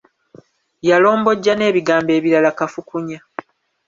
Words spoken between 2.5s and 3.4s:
kafukunya.